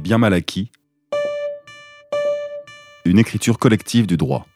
[0.00, 0.70] Les biens mal acquis.
[3.04, 4.46] Une écriture collective du droit.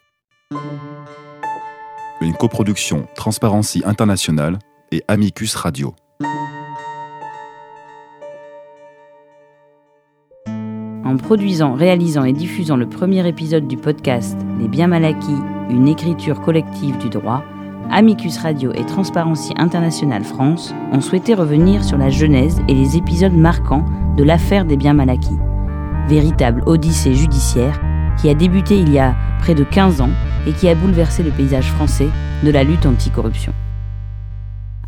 [2.23, 4.59] Une coproduction Transparency International
[4.91, 5.95] et Amicus Radio.
[10.49, 15.37] En produisant, réalisant et diffusant le premier épisode du podcast Les biens mal acquis,
[15.69, 17.45] une écriture collective du droit,
[17.91, 23.33] Amicus Radio et Transparency International France ont souhaité revenir sur la genèse et les épisodes
[23.33, 23.85] marquants
[24.17, 25.39] de l'affaire des biens mal acquis.
[26.09, 27.81] Véritable odyssée judiciaire
[28.21, 30.11] qui a débuté il y a près de 15 ans
[30.47, 32.09] et qui a bouleversé le paysage français
[32.43, 33.53] de la lutte anticorruption.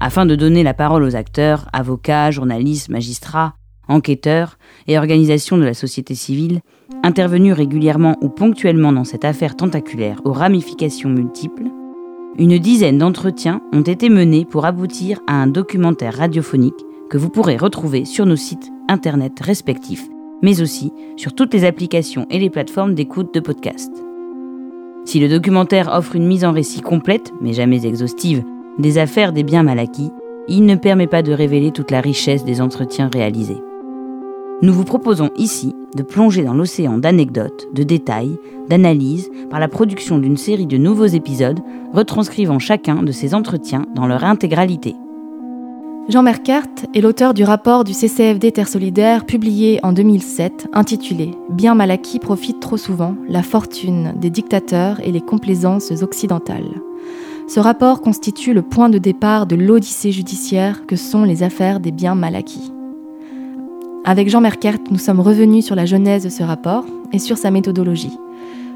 [0.01, 3.55] Afin de donner la parole aux acteurs, avocats, journalistes, magistrats,
[3.89, 6.61] enquêteurs et organisations de la société civile,
[7.03, 11.71] intervenus régulièrement ou ponctuellement dans cette affaire tentaculaire aux ramifications multiples,
[12.39, 16.75] une dizaine d'entretiens ont été menés pour aboutir à un documentaire radiophonique
[17.09, 20.07] que vous pourrez retrouver sur nos sites internet respectifs,
[20.43, 23.91] mais aussi sur toutes les applications et les plateformes d'écoute de podcast.
[25.05, 28.43] Si le documentaire offre une mise en récit complète, mais jamais exhaustive,
[28.79, 30.11] des affaires des biens mal acquis,
[30.49, 33.63] il ne permet pas de révéler toute la richesse des entretiens réalisés.
[34.63, 38.39] Nous vous proposons ici de plonger dans l'océan d'anecdotes, de détails,
[38.71, 41.61] d'analyses par la production d'une série de nouveaux épisodes
[41.93, 44.97] retranscrivant chacun de ces entretiens dans leur intégralité.
[46.09, 51.75] Jean Mercart est l'auteur du rapport du CCFD Terre Solidaire publié en 2007 intitulé Bien
[51.75, 56.81] mal acquis profite trop souvent, la fortune des dictateurs et les complaisances occidentales.
[57.47, 61.93] Ce rapport constitue le point de départ de l'odyssée judiciaire que sont les affaires des
[61.93, 62.73] biens mal acquis.
[64.09, 67.51] Avec Jean Merkert, nous sommes revenus sur la genèse de ce rapport et sur sa
[67.51, 68.17] méthodologie,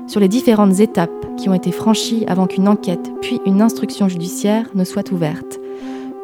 [0.08, 4.66] sur les différentes étapes qui ont été franchies avant qu'une enquête puis une instruction judiciaire
[4.74, 5.60] ne soit ouverte,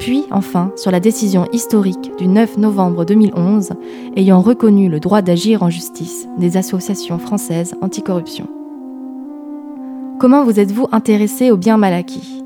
[0.00, 3.74] puis enfin sur la décision historique du 9 novembre 2011
[4.16, 8.48] ayant reconnu le droit d'agir en justice des associations françaises anticorruption.
[10.18, 12.45] Comment vous êtes-vous intéressé aux biens mal acquis?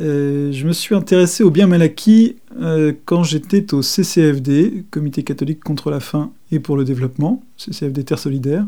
[0.00, 5.22] Euh, je me suis intéressé aux biens mal acquis euh, quand j'étais au CCFD, Comité
[5.22, 8.66] catholique contre la faim et pour le développement, CCFD Terre Solidaire,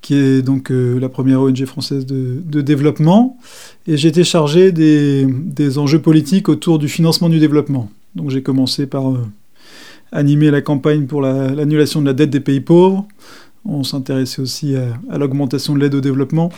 [0.00, 3.38] qui est donc euh, la première ONG française de, développement.
[3.86, 7.88] Et j'étais chargé des, enjeux politiques autour du financement du développement.
[8.16, 9.12] Donc j'ai commencé par
[10.12, 13.06] animer la campagne pour l'annulation de la dette des pays pauvres.
[13.64, 16.50] On s'intéressait aussi à, à l'augmentation de l'aide au développement.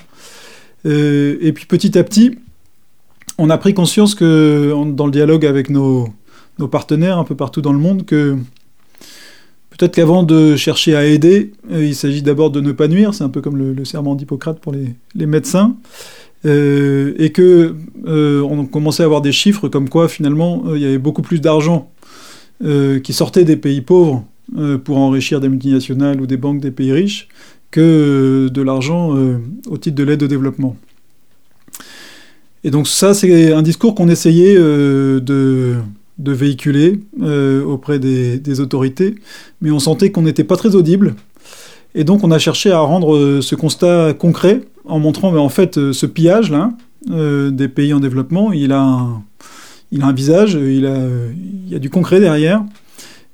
[0.85, 2.37] et puis petit à petit,
[3.39, 6.09] on a pris conscience que, dans le dialogue avec nos,
[6.71, 8.37] partenaires un peu partout dans le monde, que
[9.71, 13.25] peut-être qu'avant de chercher à aider, euh, il s'agit d'abord de ne pas nuire, c'est
[13.25, 15.77] un peu comme le, serment d'Hippocrate pour les, médecins,
[16.47, 17.75] euh, et que
[18.07, 21.41] euh, on commençait à avoir des chiffres comme quoi finalement il y avait beaucoup plus
[21.41, 21.91] d'argent
[23.03, 24.25] qui sortait des pays pauvres
[24.85, 27.29] pour enrichir des multinationales ou des banques des pays riches
[27.71, 29.15] que de l'argent
[29.69, 30.75] au titre de l'aide au développement.
[32.66, 39.15] Et donc ça, c'est un discours qu'on essayait euh, de, véhiculer euh, auprès des, autorités,
[39.60, 41.15] mais on sentait qu'on n'était pas très audible.
[41.94, 45.49] Et donc on a cherché à rendre euh, ce constat concret en montrant, mais en
[45.49, 46.72] fait, ce pillage là
[47.06, 49.22] des pays en développement, il a un,
[49.93, 50.98] il a un visage, il, a,
[51.37, 52.65] il y a du concret derrière.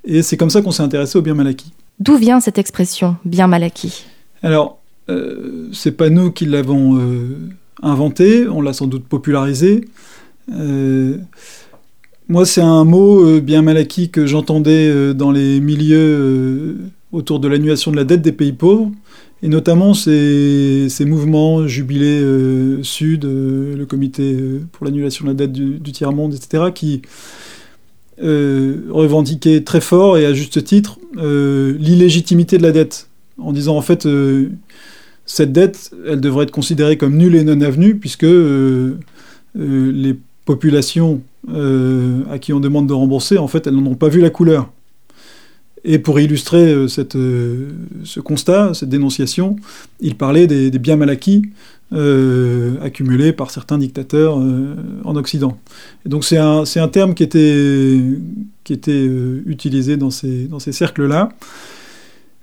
[0.05, 1.73] Et c'est comme ça qu'on s'est intéressé au bien mal acquis.
[1.99, 4.05] D'où vient cette expression, bien mal acquis
[4.43, 4.77] Alors,
[5.71, 6.99] c'est pas nous qui l'avons
[7.83, 9.85] inventé, on l'a sans doute popularisé.
[10.51, 11.17] Euh,
[12.27, 16.77] moi, c'est un mot euh, bien mal acquis que j'entendais euh, dans les milieux
[17.11, 18.91] autour de l'annulation de la dette des pays pauvres,
[19.43, 22.23] et notamment ces, mouvements jubilés
[22.81, 24.35] Sud, le comité
[24.71, 27.01] pour l'annulation de la dette du tiers-monde, etc., qui
[28.19, 34.07] revendiquaient très fort et à juste titre l'illégitimité de la dette, en disant en fait
[35.33, 38.99] cette dette, elle devrait être considérée comme nulle et non avenue, puisque euh,
[39.57, 40.15] euh, les
[40.45, 44.21] populations euh, à qui on demande de rembourser, en fait, elles n'en ont pas vu
[44.21, 44.71] la couleur.
[45.83, 49.55] Et pour illustrer ce constat, cette dénonciation,
[50.01, 51.41] il parlait des, biens mal acquis
[51.91, 55.57] accumulés par certains dictateurs en Occident.
[56.05, 57.99] Et donc c'est un, terme qui était,
[58.63, 59.09] qui était
[59.45, 61.29] utilisé dans ces, dans ces cercles-là.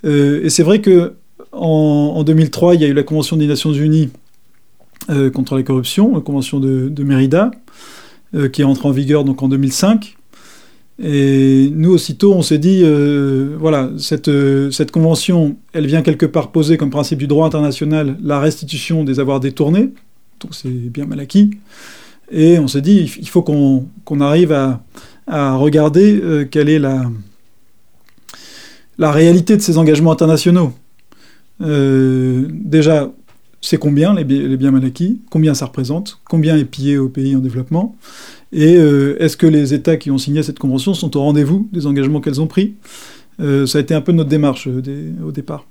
[0.05, 1.15] et c'est vrai que
[1.53, 4.11] en, 2003, il y a eu la Convention des Nations Unies
[5.11, 7.51] euh, contre la corruption, la Convention de, Mérida,
[8.35, 10.17] euh, qui est entrée en vigueur donc en 2005.
[11.03, 14.31] Et nous, aussitôt, on s'est dit, euh, voilà, cette,
[14.71, 19.19] cette convention, elle vient quelque part poser comme principe du droit international la restitution des
[19.19, 19.89] avoirs détournés,
[20.41, 21.53] donc c'est bien mal acquis.
[22.31, 24.81] Et on s'est dit, il faut qu'on arrive à,
[25.27, 27.11] regarder quelle est la
[28.99, 30.75] réalité de ces engagements internationaux.
[31.61, 33.11] Déjà,
[33.61, 37.41] c'est combien les, biens mal acquis, combien ça représente, combien est pillé au pays en
[37.41, 37.97] développement,
[38.53, 42.21] et est-ce que les États qui ont signé cette convention sont au rendez-vous des engagements
[42.21, 42.75] qu'elles ont pris?
[43.39, 45.67] Ça a été un peu notre démarche au départ.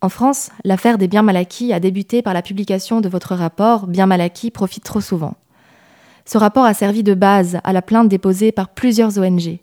[0.00, 3.88] En France, l'affaire des biens mal acquis a débuté par la publication de votre rapport
[3.88, 5.34] Biens mal acquis profitent trop souvent.
[6.24, 9.58] Ce rapport a servi de base à la plainte déposée par plusieurs ONG.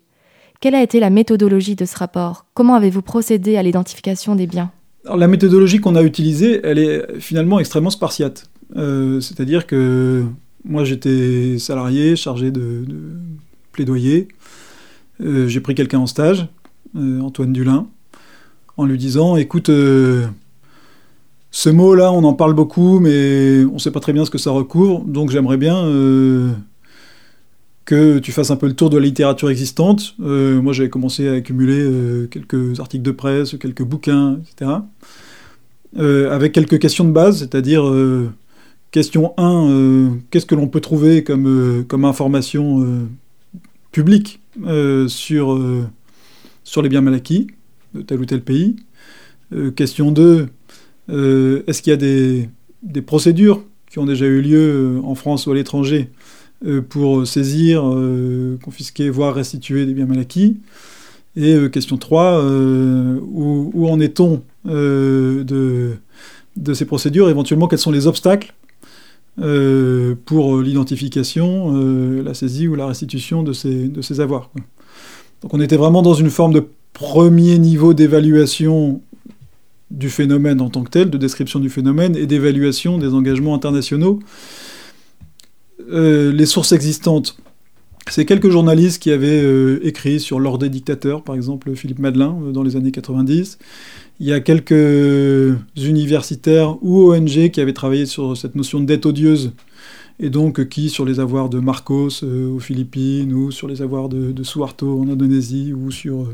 [0.62, 2.46] Quelle a été la méthodologie de ce rapport?
[2.54, 4.72] Comment avez-vous procédé à l'identification des biens?
[5.04, 8.50] La méthodologie qu'on a utilisée, elle est finalement extrêmement spartiate.
[8.76, 10.24] Euh, c'est-à-dire que
[10.64, 12.84] moi j'étais salarié, chargé de,
[13.72, 14.28] plaidoyer.
[15.22, 16.48] Euh, j'ai pris quelqu'un en stage,
[16.96, 17.88] euh, Antoine Dulin,
[18.78, 20.30] en lui disant écoute, ce
[21.70, 24.52] mot-là, on en parle beaucoup, mais on ne sait pas très bien ce que ça
[24.52, 25.86] recouvre, donc j'aimerais bien
[27.86, 30.16] que tu fasses un peu le tour de la littérature existante.
[30.20, 34.72] Euh, moi, j'avais commencé à accumuler quelques articles de presse, quelques bouquins, etc.
[35.98, 37.90] avec quelques questions de base, c'est-à-dire
[38.92, 43.08] question 1, qu'est-ce que l'on peut trouver comme, information
[43.92, 44.42] publique
[45.08, 45.88] sur,
[46.64, 47.48] sur les biens mal acquis
[47.96, 48.76] de tel ou tel pays.
[49.54, 50.48] Euh, question 2,
[51.10, 55.48] euh, est-ce qu'il y a des, procédures qui ont déjà eu lieu euh, en France
[55.48, 56.10] ou à l'étranger
[56.90, 57.84] pour saisir,
[58.64, 60.58] confisquer, voire restituer des biens mal acquis
[61.36, 65.94] Et question 3, où, en est-on de,
[66.56, 67.30] de ces procédures?
[67.30, 68.54] Éventuellement, quels sont les obstacles
[70.26, 71.74] pour l'identification,
[72.24, 74.50] la saisie ou la restitution de ces, de ces avoirs.
[75.42, 79.02] Donc on était vraiment dans une forme de premier niveau d'évaluation
[79.92, 84.20] du phénomène en tant que tel, de description du phénomène et d'évaluation des engagements internationaux.
[85.90, 87.38] Euh, les sources existantes,
[88.10, 92.38] c'est quelques journalistes qui avaient euh, écrit sur l'ordre des dictateurs, par exemple Philippe Madelin
[92.44, 93.58] euh, dans les années 90.
[94.20, 99.06] Il y a quelques universitaires ou ONG qui avaient travaillé sur cette notion de dette
[99.06, 99.52] odieuse
[100.20, 104.32] et donc qui, sur les avoirs de Marcos aux Philippines, ou sur les avoirs de,
[104.32, 106.30] de Suharto en Indonésie, ou sur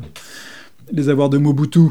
[0.91, 1.89] les avoirs de Mobutu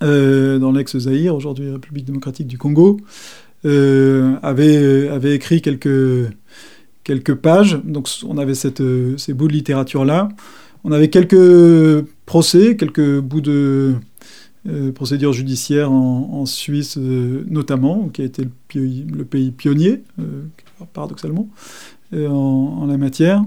[0.00, 3.00] dans l'ex-Zaïre, aujourd'hui République démocratique du Congo,
[3.64, 6.30] avait, avait écrit quelques,
[7.08, 7.80] quelques pages.
[7.84, 8.82] Donc on avait cette,
[9.16, 10.28] ces bouts de littérature-là.
[10.84, 13.96] On avait quelques procès, quelques bouts de
[14.68, 18.44] euh, procédures judiciaires en, Suisse notamment, qui a été
[18.74, 20.04] le, pays pionnier,
[20.92, 21.48] paradoxalement,
[22.14, 23.44] en, la matière.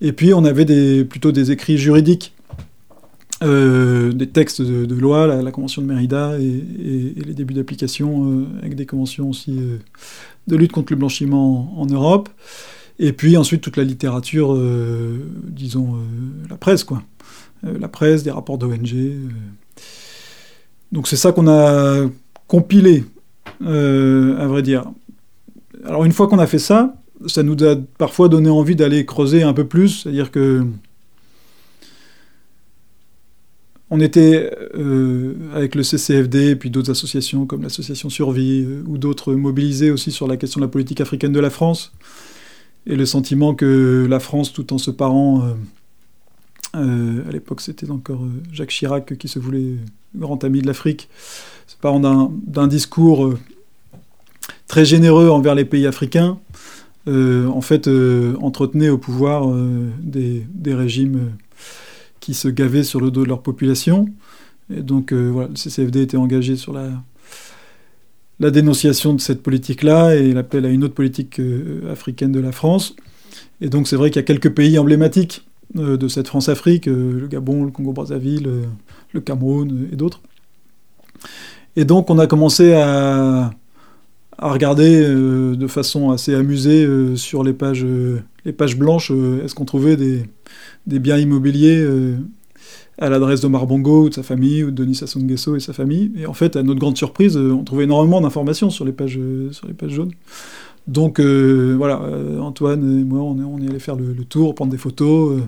[0.00, 2.34] Et puis on avait des, plutôt des écrits juridiques
[3.42, 8.74] euh, des textes de, loi, la, Convention de Mérida et, les débuts d'application euh, avec
[8.74, 9.78] des conventions aussi euh,
[10.46, 12.28] de lutte contre le blanchiment en, Europe.
[12.98, 14.56] Et puis ensuite toute la littérature,
[15.48, 15.96] disons,
[16.48, 17.02] la presse, quoi.
[17.62, 18.94] la presse, des rapports d'ONG.
[20.92, 22.08] Donc c'est ça qu'on a
[22.46, 23.04] compilé,
[23.60, 24.84] à vrai dire.
[25.84, 26.94] Alors une fois qu'on a fait ça,
[27.26, 30.64] ça nous a parfois donné envie d'aller creuser un peu plus, c'est-à-dire que
[33.90, 38.98] on était euh, avec le CCFD et puis d'autres associations comme l'association Survie euh, ou
[38.98, 41.92] d'autres mobilisés aussi sur la question de la politique africaine de la France
[42.86, 45.42] et le sentiment que la France, tout en se parant,
[46.76, 48.22] euh, à l'époque c'était encore
[48.52, 49.76] Jacques Chirac qui se voulait
[50.16, 51.08] grand ami de l'Afrique,
[51.66, 53.34] se parant d'un discours
[54.66, 56.38] très généreux envers les pays africains,
[57.06, 57.88] en fait
[58.40, 59.46] entretenait au pouvoir
[60.00, 61.32] des, régimes
[62.24, 64.08] qui se gavaient sur le dos de leur population.
[64.74, 66.88] Et donc euh, le CCFD était engagé sur la,
[68.40, 72.52] la dénonciation de cette politique-là et l'appel à une autre politique euh, africaine de la
[72.52, 72.96] France.
[73.60, 77.26] Et donc c'est vrai qu'il y a quelques pays emblématiques euh, de cette France-Afrique, le
[77.28, 78.48] Gabon, le Congo-Brazzaville,
[79.12, 80.20] le Cameroun et d'autres.
[81.76, 83.50] Et donc on a commencé à,
[84.38, 87.86] regarder de façon assez amusée sur les pages,
[88.76, 90.24] blanches, est-ce qu'on trouvait des,
[90.86, 92.16] biens immobiliers euh,
[92.98, 95.72] à l'adresse d'Omar Bongo ou de sa famille, ou de Denis Sassou Nguesso et sa
[95.72, 96.12] famille.
[96.16, 99.18] Et en fait, à notre grande surprise, euh, on trouvait énormément d'informations sur les pages,
[99.18, 100.12] euh, sur les pages jaunes.
[100.86, 101.98] Donc voilà,
[102.42, 105.40] Antoine et moi, on est, on est allé faire le, tour, prendre des photos,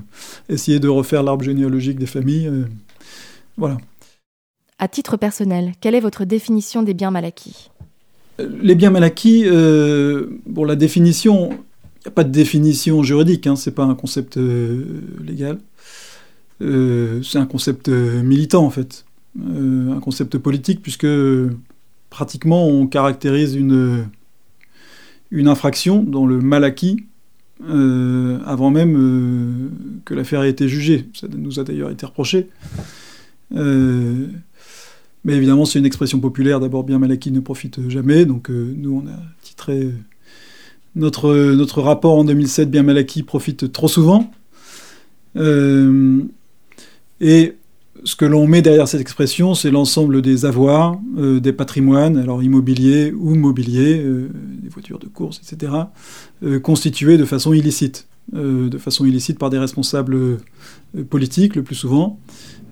[0.48, 2.50] essayer de refaire l'arbre généalogique des familles.
[3.58, 3.76] voilà.
[4.78, 7.68] À titre personnel, quelle est votre définition des biens mal acquis?
[8.38, 9.44] Les biens mal acquis,
[10.46, 11.50] bon, la définition,
[12.06, 15.58] n'y a pas de définition juridique, hein, c'est pas un concept euh, légal.
[16.62, 19.04] Euh, c'est un concept euh, militant en fait,
[19.38, 21.06] un concept politique puisque
[22.08, 24.06] pratiquement on caractérise une,
[25.30, 27.04] une infraction dans le mal acquis
[27.62, 29.70] avant même
[30.04, 31.08] que l'affaire ait été jugée.
[31.14, 32.48] Ça nous a d'ailleurs été reproché.
[33.50, 34.28] mais
[35.26, 36.60] évidemment, c'est une expression populaire.
[36.60, 38.26] D'abord, bien mal acquis ne profite jamais.
[38.26, 39.90] Donc, nous, on a titré
[40.94, 44.30] notre, notre rapport en 2007, bien mal acquis, profite trop souvent.
[47.20, 47.56] Et
[48.04, 52.42] ce que l'on met derrière cette expression, c'est l'ensemble des avoirs, euh, des patrimoines, alors
[52.42, 54.28] immobiliers ou mobiliers, euh,
[54.62, 55.72] des voitures de course, etc.,
[56.44, 60.38] euh, constitués de façon illicite, de façon illicite par des responsables
[61.08, 62.18] politiques le plus souvent,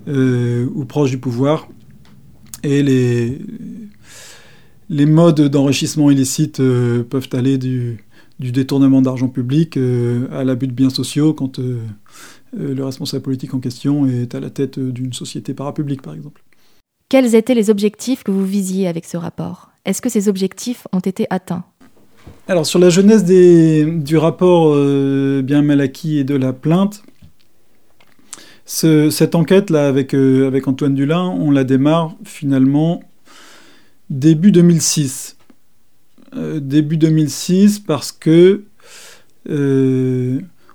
[0.09, 1.69] ou proches du pouvoir.
[2.65, 3.39] Et les,
[4.89, 8.05] les modes d'enrichissement illicite peuvent aller du,
[8.41, 9.77] du détournement d'argent public
[10.33, 11.79] à l'abus de biens sociaux quand euh,
[12.57, 16.43] le responsable politique en question est à la tête d'une société parapublique, par exemple.
[17.09, 19.71] Quels étaient les objectifs que vous visiez avec ce rapport?
[19.85, 21.65] Est-ce que ces objectifs ont été atteints?
[22.49, 27.03] Alors, sur la jeunesse du rapport euh, bien mal acquis et de la plainte,
[28.65, 33.03] cette enquête-là avec, euh, avec Antoine Dulin, on la démarre finalement
[34.11, 35.37] début 2006.
[36.61, 38.65] début 2006 parce que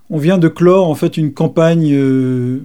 [0.10, 2.62] on vient de clore en fait une campagne euh,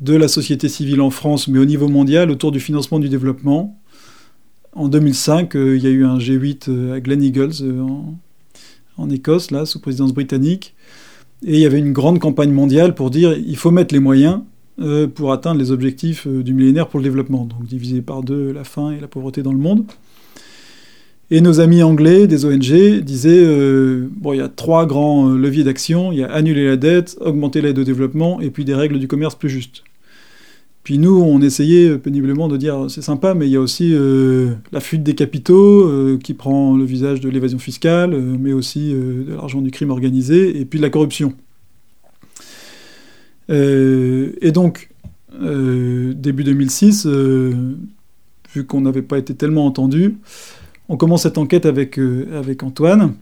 [0.00, 3.78] de la société civile en France, mais au niveau mondial, autour du financement du développement.
[4.74, 7.52] En 2005, euh, il y a eu un G8 euh, à Glen Eagles
[8.96, 10.74] en, Écosse, là, sous présidence britannique.
[11.44, 14.40] Et il y avait une grande campagne mondiale pour dire il faut mettre les moyens
[15.14, 18.92] pour atteindre les objectifs du millénaire pour le développement, donc diviser par deux la faim
[18.92, 19.84] et la pauvreté dans le monde.
[21.34, 25.38] Et nos amis anglais des ONG disaient euh, bon, il y a trois grands euh,
[25.38, 28.74] leviers d'action il y a annuler la dette, augmenter l'aide au développement, et puis des
[28.74, 29.82] règles du commerce plus justes.
[30.84, 33.96] Puis nous, on essayait euh, péniblement de dire c'est sympa, mais il y a aussi
[34.72, 39.62] la fuite des capitaux qui prend le visage de l'évasion fiscale, mais aussi de l'argent
[39.62, 41.32] du crime organisé, et puis de la corruption.
[43.48, 44.90] et donc,
[45.40, 50.16] début 2006, vu qu'on n'avait pas été tellement entendu,
[50.88, 53.14] on commence cette enquête avec, euh, Antoine.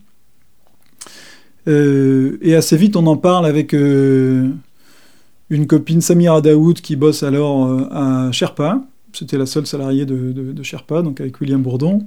[1.69, 4.49] Euh, et assez vite, on en parle avec euh,
[5.51, 8.83] une copine, Samira Daoud, qui bosse alors à Sherpa.
[9.13, 12.07] C'était la seule salariée de, Sherpa, donc avec William Bourdon.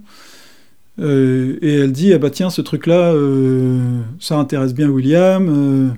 [1.00, 3.13] et elle dit, ah bah tiens, ce truc-là,
[4.19, 5.93] ça intéresse bien William.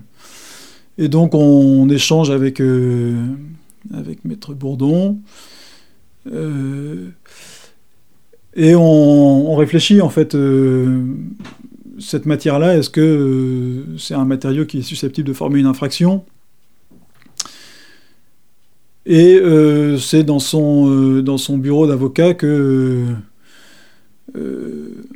[0.98, 2.60] et donc on, échange avec,
[3.94, 5.20] avec Maître Bourdon.
[8.56, 11.04] Et on, réfléchit en fait, euh,
[12.00, 16.24] cette matière-là, est-ce que euh, c'est un matériau qui est susceptible de former une infraction?
[19.06, 23.04] Et euh, c'est dans son, dans son bureau d'avocat que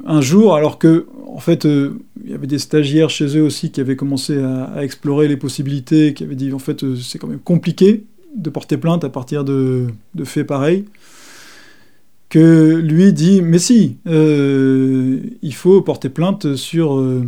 [0.05, 3.81] un jour, alors que en fait il y avait des stagiaires chez eux aussi qui
[3.81, 8.05] avaient commencé à, explorer les possibilités, qui avaient dit en fait c'est quand même compliqué
[8.37, 10.85] de porter plainte à partir de, de faits pareils
[12.29, 17.27] que lui dit Mais si, euh, il faut porter plainte sur euh,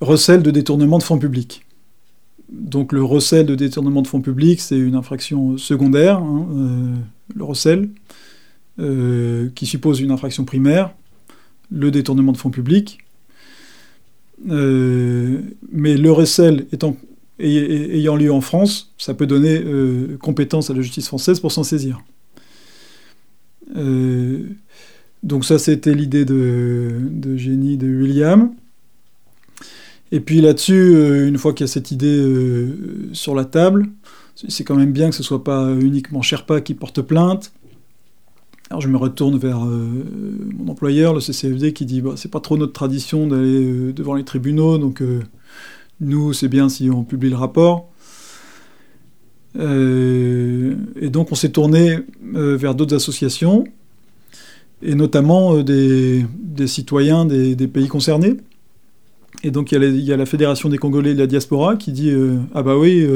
[0.00, 1.64] recel de détournement de fonds publics.
[2.50, 6.94] Donc le recel de détournement de fonds publics, c'est une infraction secondaire, hein, euh,
[7.34, 7.90] le recel,
[9.56, 10.94] qui suppose une infraction primaire,
[11.68, 12.98] le détournement de fonds publics.
[14.46, 16.68] mais le recel
[17.40, 19.60] ayant lieu en France, ça peut donner
[20.20, 22.00] compétence à la justice française pour s'en saisir.
[23.76, 24.46] Euh,
[25.22, 28.52] donc ça, c'était l'idée de, génie de William.
[30.10, 33.88] Et puis là-dessus, euh, une fois qu'il y a cette idée euh, sur la table,
[34.48, 37.52] c'est quand même bien que ce soit pas uniquement Sherpa qui porte plainte.
[38.70, 42.56] Alors je me retourne vers mon employeur, le CCFD, qui dit bah, c'est pas trop
[42.56, 45.02] notre tradition d'aller devant les tribunaux, donc
[46.00, 47.90] nous c'est bien si on publie le rapport.
[49.56, 51.98] Euh, et donc on s'est tourné
[52.34, 53.64] euh, vers d'autres associations,
[54.82, 58.36] et notamment euh, des, citoyens des, pays concernés.
[59.44, 62.12] Et donc il y, a la Fédération des Congolais de la diaspora qui dit
[62.54, 63.06] Ah bah oui,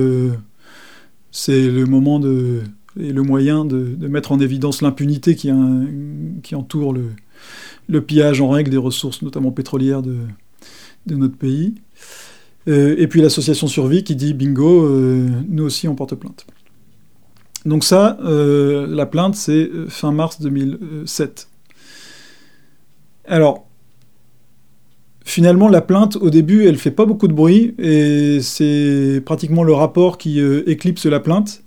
[1.33, 2.61] c'est le moment de,
[2.99, 5.51] et le moyen de, mettre en évidence l'impunité qui,
[6.55, 6.95] entoure
[7.89, 10.17] le, pillage en règle des ressources, notamment pétrolières, de
[11.09, 11.75] notre pays.
[12.69, 16.47] Euh, et puis l'association Survie qui dit bingo, euh, nous aussi on porte plainte.
[17.64, 21.49] Donc ça, euh, la plainte, c'est fin mars 2007.
[23.25, 23.66] Alors,
[25.25, 29.73] finalement, la plainte, au début, elle fait pas beaucoup de bruit, et c'est pratiquement le
[29.73, 31.62] rapport qui éclipse la plainte.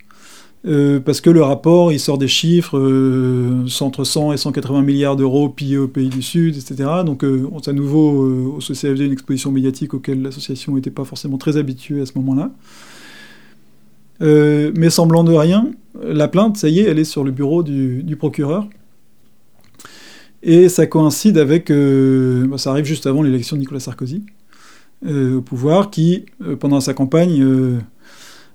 [0.66, 5.14] Euh, parce que le rapport, il sort des chiffres, euh, entre 100 et 180 milliards
[5.14, 6.90] d'euros pillés aux pays du Sud, etc.
[7.04, 11.56] Donc euh, à nouveau au CCFD une exposition médiatique auquel l'association n'était pas forcément très
[11.56, 12.50] habituée à ce moment-là.
[14.20, 15.70] mais semblant de rien,
[16.02, 18.66] la plainte, ça y est, elle est sur le bureau du, procureur.
[20.42, 24.24] Et ça coïncide avec, bah, ça arrive juste avant l'élection de Nicolas Sarkozy
[25.06, 26.24] au pouvoir, qui,
[26.58, 27.80] pendant sa campagne,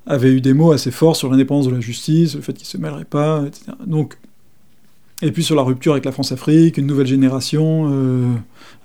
[0.05, 2.77] avait eu des mots assez forts sur l'indépendance de la justice, le fait qu'il se
[2.77, 3.71] mêlerait pas, etc.
[3.85, 4.17] Donc,
[5.21, 7.89] et puis sur la rupture avec la France-Afrique, une nouvelle génération.
[7.91, 8.33] Euh,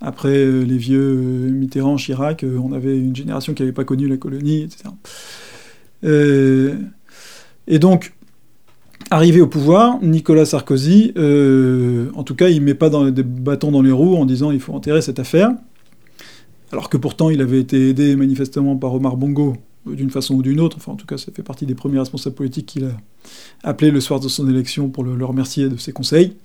[0.03, 4.07] après euh, les vieux euh, Mitterrand, Chirac, on avait une génération qui n'avait pas connu
[4.07, 4.91] la colonie, etc.
[7.67, 8.13] et donc,
[9.11, 13.91] arrivé au pouvoir, Nicolas Sarkozy, en tout cas, il met pas des bâtons dans les
[13.91, 15.51] roues en disant il faut enterrer cette affaire.
[16.71, 19.57] Alors que pourtant, il avait été aidé manifestement par Omar Bongo
[19.95, 20.77] d'une façon ou d'une autre.
[20.79, 22.97] Enfin, en tout cas, ça fait partie des premiers responsables politiques qu'il a
[23.63, 26.37] appelé le soir de son élection pour le, remercier de ses conseils.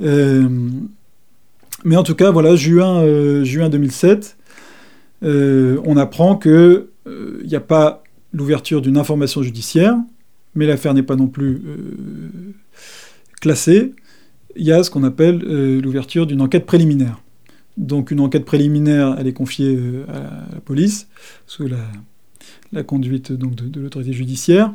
[0.00, 0.48] Euh,
[1.84, 4.36] mais en tout cas, voilà, juin, euh, juin 2007,
[5.22, 6.86] euh, on apprend qu'il
[7.44, 8.02] n'y a pas
[8.32, 9.96] l'ouverture d'une information judiciaire,
[10.54, 11.62] mais l'affaire n'est pas non plus
[13.40, 13.92] classée.
[14.56, 15.38] Il y a ce qu'on appelle
[15.80, 17.20] l'ouverture d'une enquête préliminaire.
[17.78, 21.08] Donc une enquête préliminaire, elle est confiée à la police,
[21.46, 21.78] sous la
[22.72, 24.72] la conduite donc, de, l'autorité judiciaire.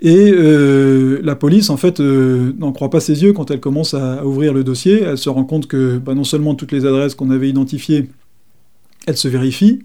[0.00, 3.94] Et euh, la police, en fait, euh, n'en croit pas ses yeux quand elle commence
[3.94, 5.02] à, ouvrir le dossier.
[5.02, 8.08] Elle se rend compte que bah, non seulement toutes les adresses qu'on avait identifiées,
[9.06, 9.84] elles se vérifient.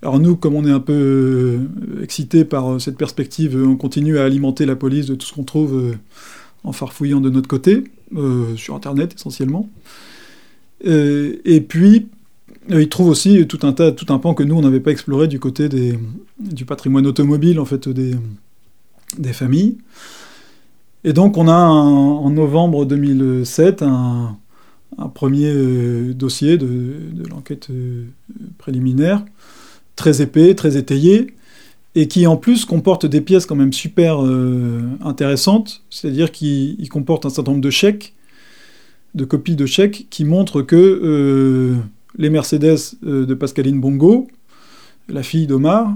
[0.00, 4.24] Alors nous, comme on est un peu euh, excité par cette perspective, on continue à
[4.24, 5.94] alimenter la police de tout ce qu'on trouve
[6.64, 7.84] en farfouillant de notre côté,
[8.56, 9.68] sur Internet essentiellement.
[10.84, 12.08] et puis,
[12.68, 15.28] il trouve aussi tout un tas, tout un pan que nous on n'avait pas exploré
[15.28, 15.98] du côté des,
[16.38, 18.14] du patrimoine automobile en fait des,
[19.18, 19.78] des familles.
[21.04, 24.38] Et donc on a en novembre 2007 un,
[25.14, 26.66] premier euh, dossier de,
[27.12, 28.04] de l'enquête euh,
[28.58, 29.24] préliminaire,
[29.96, 31.34] très épais, très étayé,
[31.94, 34.20] et qui en plus comporte des pièces quand même super
[35.04, 38.14] intéressantes, c'est-à-dire qu'il comporte un certain nombre de chèques,
[39.14, 41.76] de copies de chèques, qui montrent que
[42.16, 44.28] les Mercedes euh, de Pascaline Bongo,
[45.08, 45.94] la fille d'Omar,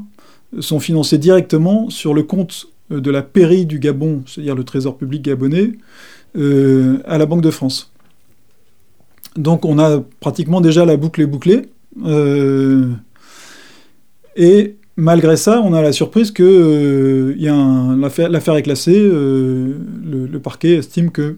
[0.61, 4.97] sont financées directement sur le compte euh, de la pairie du Gabon, c'est-à-dire le trésor
[4.97, 5.73] public gabonais,
[6.37, 7.93] euh, à la Banque de France.
[9.37, 11.69] Donc on a pratiquement déjà la boucle est bouclée.
[14.37, 17.35] et malgré ça, on a la surprise que
[18.31, 18.99] l'affaire est classée.
[18.99, 21.37] Le, parquet estime que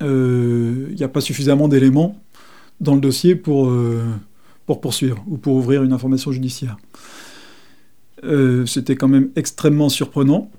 [0.00, 2.20] il n'y a pas suffisamment d'éléments
[2.82, 4.02] dans le dossier pour, euh,
[4.66, 6.76] pour poursuivre ou pour ouvrir une information judiciaire.
[8.24, 10.50] Euh, c'était quand même extrêmement surprenant.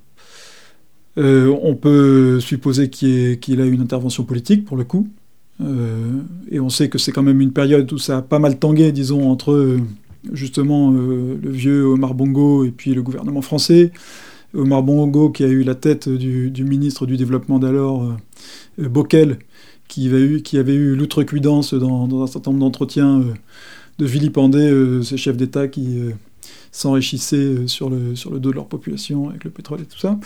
[1.17, 5.07] Euh, on peut supposer qu'il a eu une intervention politique pour le coup.
[6.51, 8.91] et on sait que c'est quand même une période où ça a pas mal tangué,
[8.91, 9.77] disons, entre
[10.31, 13.91] justement le vieux Omar Bongo et puis le gouvernement français.
[14.55, 18.17] Omar Bongo qui a eu la tête du, ministre du développement d'alors,
[18.77, 19.37] Bockel,
[19.87, 23.33] qui avait eu, qui l'outrecuidance dans, un certain nombre d'entretiens euh,
[23.99, 26.11] de vilipender euh, ces chefs d'État qui euh,
[26.71, 30.19] s'enrichissaient sur le, sur le dos de leur population avec le pétrole et tout ça.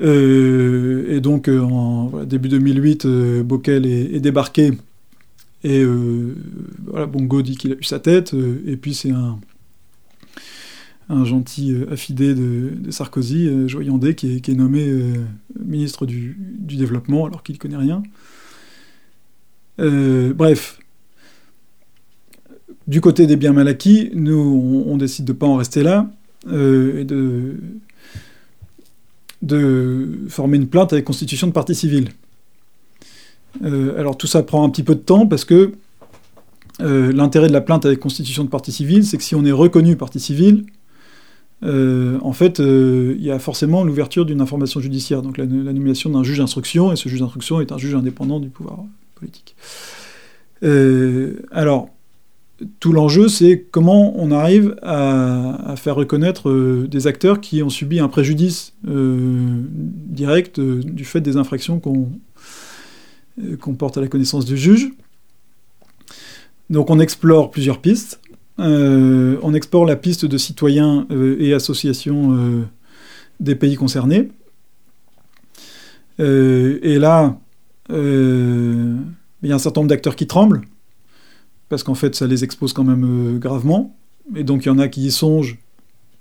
[0.00, 3.06] et donc, en début 2008,
[3.44, 4.72] Bockel est, débarqué
[5.62, 5.84] et
[6.86, 8.34] voilà, Bongo dit qu'il a eu sa tête,
[8.66, 9.38] et puis c'est un,
[11.10, 14.90] un gentil affidé de, Sarkozy, Joyandé, qui est, qui est nommé
[15.62, 18.02] ministre du, du, Développement alors qu'il ne connaît rien.
[19.80, 20.78] Euh, bref,
[22.86, 26.10] du côté des biens mal acquis, nous, on, décide de ne pas en rester là
[26.48, 27.56] euh, et de,
[30.28, 32.10] former une plainte avec constitution de partie civile.
[33.64, 35.72] Euh, alors tout ça prend un petit peu de temps parce que
[36.78, 39.96] l'intérêt de la plainte avec constitution de partie civile, c'est que si on est reconnu
[39.96, 40.64] partie civile,
[41.62, 46.38] en fait, il y a forcément l'ouverture d'une information judiciaire, donc la, nomination d'un juge
[46.38, 48.78] d'instruction, et ce juge d'instruction est un juge indépendant du pouvoir
[50.62, 51.88] Euh, alors,
[52.78, 58.00] tout l'enjeu, c'est comment on arrive à, faire reconnaître euh, des acteurs qui ont subi
[58.00, 64.90] un préjudice euh, direct du fait des infractions qu'on porte à la connaissance du juge.
[66.68, 68.20] Donc on explore plusieurs pistes.
[68.58, 72.66] on explore la piste de citoyens et associations
[73.40, 74.30] des pays concernés.
[76.18, 77.40] et là,
[77.90, 78.96] euh,
[79.42, 80.62] il y a un certain nombre d'acteurs qui tremblent,
[81.68, 83.94] parce qu'en fait, ça les expose quand même euh, gravement.
[84.34, 85.58] Et donc, il y en a qui y songent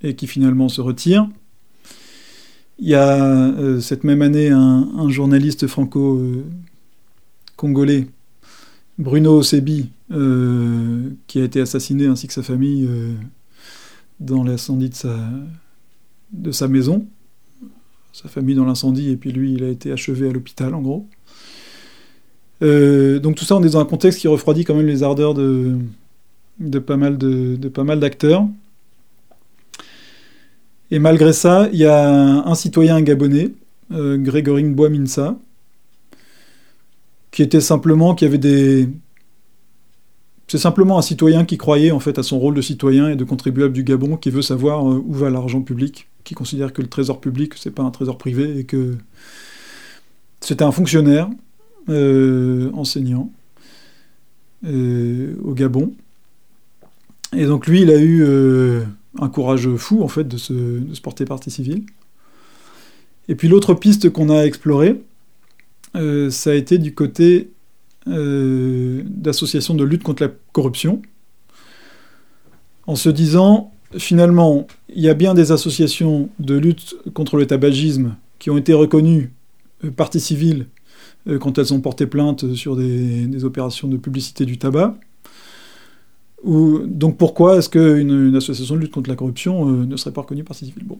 [0.01, 1.29] et qui finalement se retirent.
[2.79, 8.07] Il y a euh, cette même année un, journaliste franco-congolais,
[8.97, 9.89] Bruno Sebi,
[11.27, 12.89] qui a été assassiné ainsi que sa famille
[14.19, 15.15] dans l'incendie de sa,
[16.31, 17.05] de sa maison,
[18.11, 21.07] sa famille dans l'incendie, et puis lui, il a été achevé à l'hôpital, en gros.
[22.61, 25.79] Donc tout ça, on est dans un contexte qui refroidit quand même les ardeurs de,
[26.85, 28.47] pas mal de, pas mal d'acteurs.
[30.91, 33.51] Et malgré ça, il y a un, citoyen gabonais,
[33.91, 35.37] euh, Grégorine Boaminsa,
[37.31, 38.89] qui était simplement, qui avait des...
[40.47, 43.23] C'est simplement un citoyen qui croyait en fait à son rôle de citoyen et de
[43.23, 46.87] contribuable du Gabon, qui veut savoir euh, où va l'argent public, qui considère que le
[46.87, 48.95] trésor public, c'est pas un trésor privé, et que
[50.41, 51.29] c'était un fonctionnaire
[51.89, 53.31] euh, enseignant
[54.63, 55.93] au Gabon.
[57.33, 58.23] Et donc lui, il a eu
[59.17, 61.83] un courage fou en fait de se, porter partie civile.
[63.27, 65.01] Et puis l'autre piste qu'on a explorée,
[65.95, 67.49] euh, ça a été du côté
[68.07, 71.01] euh, d'associations de lutte contre la corruption,
[72.87, 78.15] en se disant finalement il y a bien des associations de lutte contre le tabagisme
[78.37, 79.31] qui ont été reconnues
[79.83, 80.67] euh, partie civile
[81.39, 84.95] quand elles ont porté plainte sur des opérations de publicité du tabac
[86.43, 90.21] donc pourquoi est-ce qu'une une association de lutte contre la corruption euh, ne serait pas
[90.21, 90.97] reconnue par civile bon.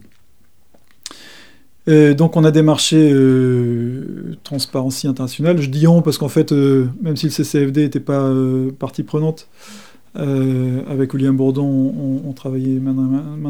[2.13, 5.59] donc on a démarché euh, Transparency International.
[5.61, 8.31] Je dis on parce qu'en fait, euh, même si le CCFD n'était pas
[8.77, 9.47] partie prenante,
[10.15, 11.63] avec William Bourdon,
[12.25, 12.93] on, travaillait main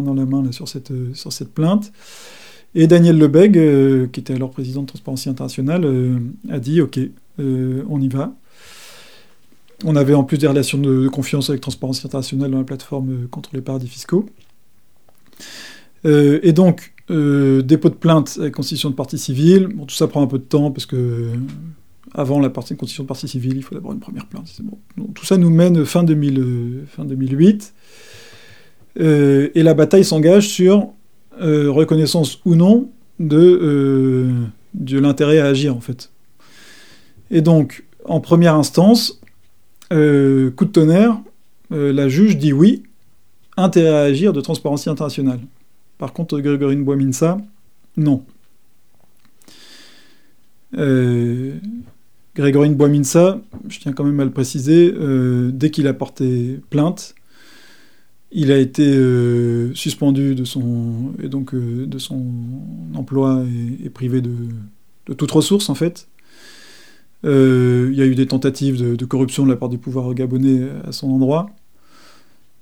[0.02, 1.92] dans, la main sur cette plainte.
[2.76, 3.54] Et Daniel Lebeg,
[4.12, 5.86] qui était alors président de Transparency International,
[6.50, 7.00] a dit ok,
[7.40, 8.34] on y va.
[9.86, 13.28] On avait en plus des relations de, confiance avec Transparency International dans la plateforme euh,
[13.28, 14.26] contre les paradis fiscaux.
[16.06, 19.68] Euh, et donc, euh, dépôt de plainte avec constitution de partie civile.
[19.68, 21.30] Bon, tout ça prend un peu de temps parce que
[22.14, 24.52] avant la partie de constitution de partie civile, il faut d'abord une première plainte.
[25.14, 27.74] Tout ça nous mène fin, 2000, fin 2008.
[28.98, 30.90] et la bataille s'engage sur
[31.40, 34.32] reconnaissance ou non de,
[34.74, 36.12] de l'intérêt à agir, en fait.
[37.32, 39.20] Et donc, en première instance,
[39.92, 41.20] euh, coup de tonnerre,
[41.72, 42.84] euh, la juge dit oui,
[43.58, 45.40] intérêt à agir de Transparency Internationale.
[45.98, 47.40] Par contre, Grégorine Boiminsa,
[47.98, 48.24] non.
[50.78, 51.56] Euh,
[52.36, 54.94] Grégorine Boiminsa, je tiens quand même à le préciser,
[55.52, 57.16] dès qu'il a porté plainte,
[58.32, 58.84] il a été
[59.74, 62.22] suspendu de son, et donc, de son
[62.96, 63.44] emploi
[63.84, 64.34] et, privé de,
[65.16, 66.08] toute ressource en fait.
[67.26, 70.62] Euh, il y a eu des tentatives de, corruption de la part du pouvoir gabonais
[70.86, 71.50] à son endroit,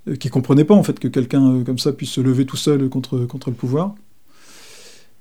[0.07, 2.45] euh, qui ne comprenaient pas en fait que quelqu'un euh, comme ça puisse se lever
[2.45, 3.95] tout seul contre, le pouvoir.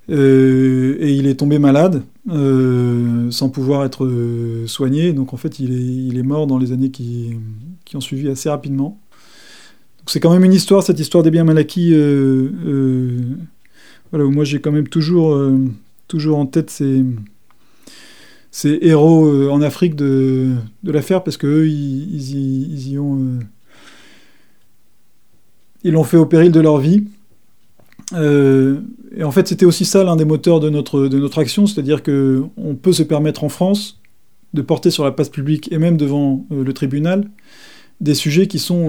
[0.09, 2.03] et il est tombé malade,
[3.31, 4.09] sans pouvoir être
[4.67, 7.37] soigné, donc en fait il est, mort dans les années qui
[7.95, 8.99] ont suivi assez rapidement.
[10.09, 11.91] C'est quand même une histoire, cette histoire des biens mal acquis,
[14.11, 15.37] voilà, où moi j'ai quand même toujours,
[16.09, 17.05] toujours en tête ces
[18.57, 23.17] ces héros euh, en Afrique de, de l'affaire parce qu'eux, ils, ils, y ont.
[23.17, 23.41] Euh,
[25.85, 27.05] ils l'ont fait au péril de leur vie.
[28.15, 28.81] Euh,
[29.15, 32.03] et en fait, c'était aussi ça l'un des moteurs de notre, de notre action, c'est-à-dire
[32.03, 34.01] qu'on peut se permettre en France
[34.55, 37.29] de porter sur la place publique et même devant le tribunal
[38.01, 38.89] des sujets qui sont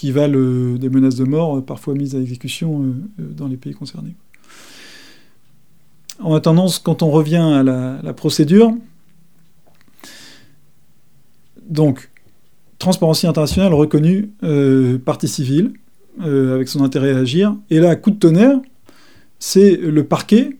[0.00, 4.14] qui valent des menaces de mort, parfois mises à exécution dans les pays concernés.
[6.20, 8.72] En attendant, quand on revient à la, procédure,
[11.68, 12.10] donc,
[12.78, 15.74] Transparency International reconnue euh, partie civile,
[16.22, 17.54] euh, avec son intérêt à agir.
[17.68, 18.58] Et là, coup de tonnerre,
[19.38, 20.56] c'est le parquet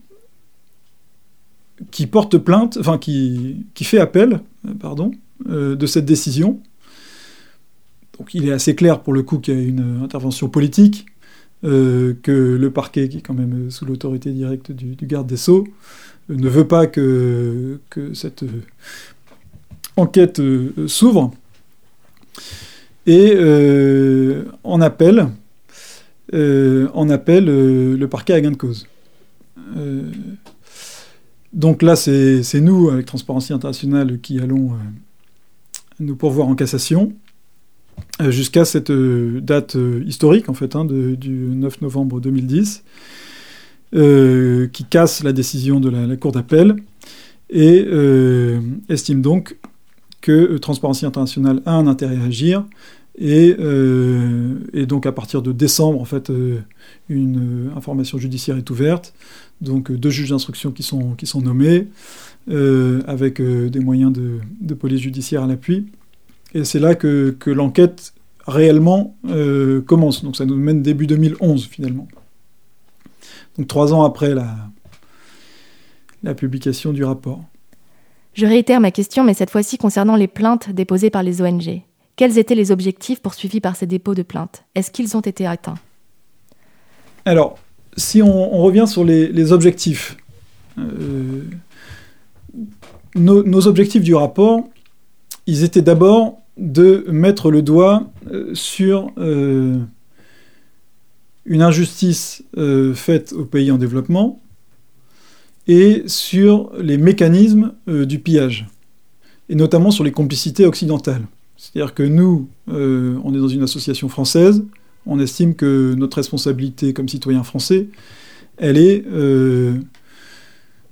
[1.89, 4.41] qui porte plainte, enfin qui, fait appel,
[5.49, 6.61] euh, de cette décision.
[8.21, 11.07] Donc il est assez clair pour le coup qu'il y a une intervention politique,
[11.63, 15.67] euh, que le parquet, qui est quand même sous l'autorité directe du, garde des Sceaux,
[16.29, 17.79] euh, ne veut pas que,
[18.13, 18.61] cette euh,
[19.97, 20.39] enquête
[20.85, 21.31] s'ouvre.
[23.07, 23.35] Et
[24.63, 25.27] en appel,
[26.31, 28.85] en appel le parquet a gain de cause.
[31.53, 34.73] donc là, c'est nous, avec Transparency International, qui allons
[35.99, 37.13] nous pourvoir en cassation.
[38.21, 42.83] Euh, jusqu'à cette euh, date euh, historique, en fait, hein, du 9 novembre 2010,
[43.93, 46.77] qui casse la décision de la, Cour d'appel
[47.49, 47.85] et
[48.87, 49.57] estime donc
[50.21, 52.63] que Transparency International a un intérêt à agir
[53.17, 53.53] et,
[54.87, 56.31] donc à partir de décembre, en fait,
[57.09, 59.13] une information judiciaire est ouverte,
[59.59, 61.89] donc deux juges d'instruction qui sont, qui sont nommés,
[62.47, 65.85] avec des moyens de, de, police judiciaire à l'appui.
[66.53, 68.13] Et c'est là que, l'enquête
[68.47, 70.23] réellement euh, commence.
[70.23, 72.07] Donc ça nous mène début 2011 finalement.
[73.57, 74.55] donc trois ans après la,
[76.23, 77.43] la publication du rapport.
[78.33, 81.81] Je réitère ma question, mais cette fois-ci concernant les plaintes déposées par les ONG.
[82.15, 84.63] Quels étaient les objectifs poursuivis par ces dépôts de plaintes?
[84.75, 85.77] Est-ce qu'ils ont été atteints?
[87.25, 87.57] Alors,
[87.97, 90.17] si on, revient sur les, objectifs,
[90.77, 91.43] euh,
[93.15, 94.61] nos, objectifs du rapport,
[95.45, 99.79] ils étaient d'abord de mettre le doigt euh, sur euh,
[101.45, 102.43] une injustice
[102.93, 104.41] faite aux pays en développement
[105.67, 108.67] et sur les mécanismes du pillage,
[109.49, 111.23] et notamment sur les complicités occidentales.
[111.57, 114.63] C'est-à-dire que nous, on est dans une association française,
[115.05, 117.87] on estime que notre responsabilité comme citoyen français,
[118.57, 119.77] elle est euh,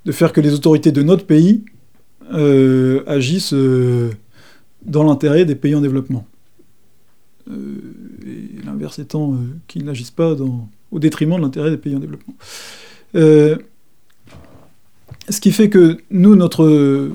[0.05, 1.63] de faire que les autorités de notre pays
[2.33, 4.09] euh, agissent euh,
[4.85, 6.25] dans l'intérêt des pays en développement.
[7.49, 9.35] et l'inverse étant
[9.67, 10.35] qu'ils n'agissent pas
[10.91, 12.35] au détriment de l'intérêt des pays en développement.
[13.13, 13.57] ce
[15.41, 17.11] qui fait que nous, notre,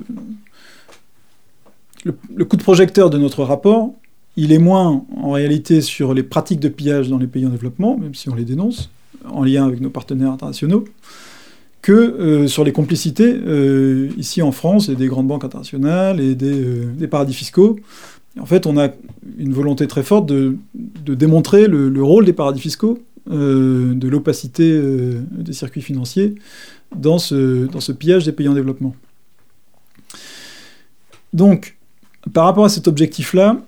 [2.05, 3.93] le coup de projecteur de notre rapport,
[4.37, 7.97] il est moins en réalité sur les pratiques de pillage dans les pays en développement,
[7.97, 8.91] même si on les dénonce,
[9.25, 10.85] en lien avec nos partenaires internationaux,
[11.85, 16.35] que euh, sur les complicités euh, ici en France et des grandes banques internationales et
[16.35, 17.79] des, euh, paradis fiscaux.
[18.41, 18.89] en fait, on a
[19.37, 20.57] une volonté très forte de,
[21.05, 24.81] démontrer le, rôle des paradis fiscaux, de l'opacité
[25.31, 26.35] des circuits financiers
[26.97, 28.97] dans ce, pillage des pays en développement.
[31.35, 31.77] Donc,
[32.33, 33.61] par rapport à cet objectif-là,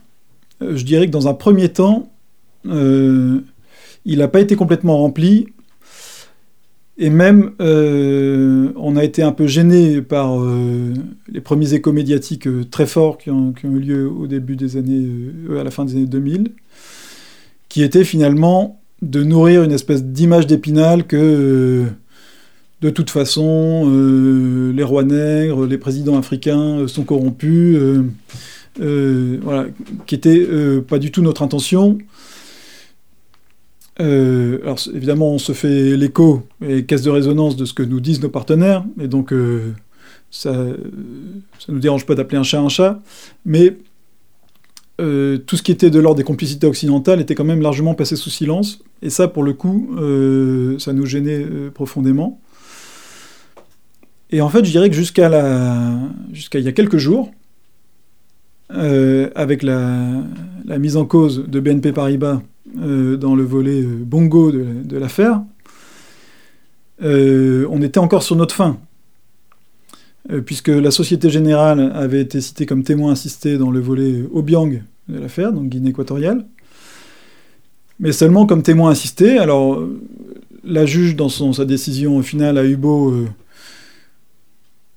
[0.63, 2.11] je dirais que dans un premier temps,
[2.65, 3.43] il
[4.07, 5.49] n'a pas été complètement rempli.
[6.99, 10.39] Et même, euh, on a été un peu gêné par
[11.31, 15.07] les premiers échos médiatiques très forts qui ont, eu lieu au début des années,
[15.59, 16.53] à la fin des années 2000,
[17.69, 21.85] qui étaient finalement de nourrir une espèce d'image d'épinal que,
[22.81, 23.91] de toute façon,
[24.75, 27.79] les rois nègres, les présidents africains sont corrompus
[28.81, 29.67] euh, voilà,
[30.07, 31.99] qui était euh, pas du tout notre intention.
[33.99, 38.01] Euh, alors évidemment, on se fait l'écho et caisse de résonance de ce que nous
[38.01, 39.33] disent nos partenaires, et donc
[40.31, 40.67] ça,
[41.59, 43.01] ça nous dérange pas d'appeler un chat un chat,
[43.45, 43.77] mais
[44.99, 48.31] tout ce qui était de l'ordre des complicités occidentales était quand même largement passé sous
[48.31, 49.91] silence, et ça, pour le coup,
[50.79, 52.41] ça nous gênait profondément.
[54.31, 55.99] Et en fait, je dirais que jusqu'à la...
[56.33, 57.31] jusqu'à il y a quelques jours,
[58.73, 60.23] euh, avec la,
[60.79, 62.43] mise en cause de BNP Paribas
[62.81, 65.41] euh, dans le volet euh, bongo de, l'affaire,
[67.01, 68.79] on était encore sur notre fin,
[70.47, 75.19] puisque la Société Générale avait été citée comme témoin assisté dans le volet Obiang de
[75.19, 76.45] l'affaire, donc Guinée équatoriale,
[78.01, 79.39] mais seulement comme témoin assisté.
[79.39, 79.87] Alors,
[80.65, 83.15] la juge, dans sa décision finale, a eu beau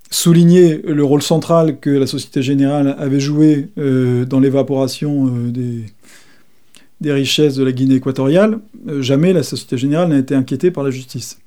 [0.09, 5.51] souligner le rôle central que la Société Générale avait joué euh, dans l'évaporation euh,
[6.99, 10.83] des, richesses de la Guinée équatoriale, euh, jamais la Société Générale n'a été inquiétée par
[10.83, 11.39] la justice.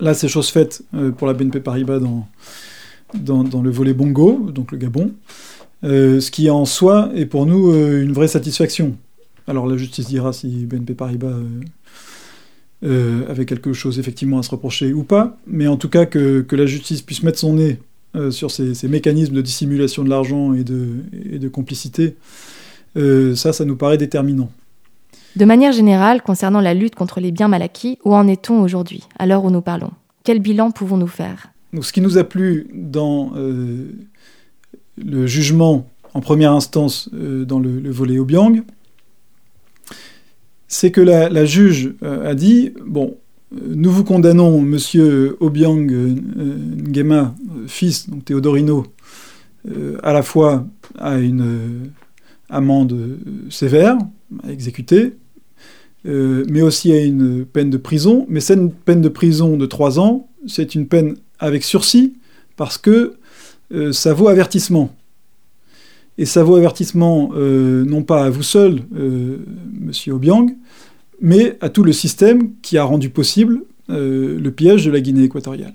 [0.00, 0.82] Là, c'est chose faite
[1.18, 2.26] pour la BNP Paribas dans,
[3.62, 5.12] le volet Bongo, donc le Gabon,
[5.82, 8.96] ce qui en soi est pour nous une vraie satisfaction.
[9.46, 11.36] Alors la justice dira si BNP Paribas
[12.84, 16.44] euh, avec quelque chose effectivement à se reprocher ou pas, mais en tout cas que,
[16.50, 17.78] la justice puisse mettre son nez
[18.14, 20.88] euh, sur ces, mécanismes de dissimulation de l'argent et de,
[21.38, 22.16] de, complicité,
[22.98, 24.50] euh, ça, ça nous paraît déterminant.
[25.34, 29.02] De manière générale, concernant la lutte contre les biens mal acquis, où en est-on aujourd'hui,
[29.18, 29.92] à l'heure où nous parlons?
[30.22, 31.52] Quel bilan pouvons-nous faire?
[31.72, 33.32] Donc, Ce qui nous a plu dans
[34.96, 38.62] le jugement en première instance dans le, le volet Obiang,
[40.74, 43.16] c'est que la, juge euh, a dit bon,
[43.54, 46.16] euh, nous vous condamnons, monsieur Obiang euh,
[46.88, 47.32] Nguema,
[47.68, 48.84] fils, donc Théodorino,
[50.02, 50.66] à la fois
[50.98, 51.90] à une
[52.50, 53.18] amende
[53.50, 53.96] sévère
[54.42, 55.14] à exécuter,
[56.04, 58.26] mais aussi à une peine de prison.
[58.28, 62.14] Mais cette peine de prison de trois ans, c'est une peine avec sursis,
[62.56, 63.14] parce que
[63.92, 64.94] ça vaut avertissement.
[66.16, 69.38] Et ça vaut avertissement euh, non pas à vous seul, euh,
[69.72, 70.46] monsieur Obiang,
[71.24, 75.24] mais à tout le système qui a rendu possible euh, le piège de la Guinée
[75.24, 75.74] équatoriale.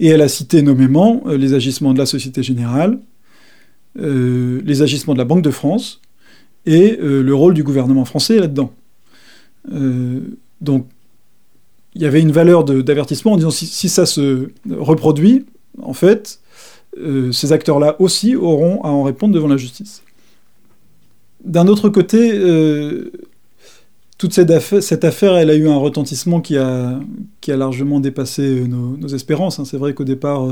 [0.00, 2.98] Et elle a cité nommément les agissements de la Société Générale,
[3.98, 6.02] les agissements de la Banque de France
[6.66, 8.74] et le rôle du gouvernement français là-dedans.
[10.60, 10.86] donc,
[11.96, 15.46] il y avait une valeur d'avertissement en disant si, ça se reproduit,
[15.80, 16.40] en fait,
[16.98, 20.02] euh, ces acteurs-là aussi auront à en répondre devant la justice.
[21.42, 23.12] D'un autre côté, euh,
[24.18, 27.00] toute cette affaire, elle a eu un retentissement qui a,
[27.48, 29.58] largement dépassé nos, espérances.
[29.58, 29.64] Hein.
[29.64, 30.46] C'est vrai qu'au départ,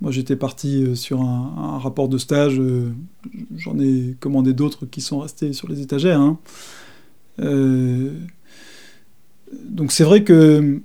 [0.00, 2.60] moi j'étais parti sur un, rapport de stage,
[3.56, 6.20] j'en ai commandé d'autres qui sont restés sur les étagères.
[6.20, 6.38] Hein.
[9.68, 10.80] donc c'est vrai que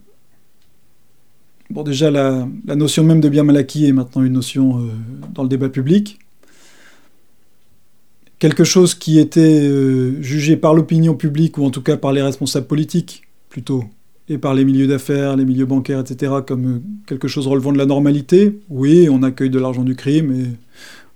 [1.69, 4.91] Bon, déjà, la, notion même de bien mal acquis est maintenant une notion euh,
[5.33, 6.19] dans le débat public.
[8.39, 12.21] Quelque chose qui était euh, jugé par l'opinion publique, ou en tout cas par les
[12.21, 13.86] responsables politiques, plutôt,
[14.28, 17.78] et par les milieux d'affaires, les milieux bancaires, etc., comme euh, quelque chose relevant de
[17.78, 18.60] la normalité.
[18.69, 20.56] Oui, on accueille de l'argent du crime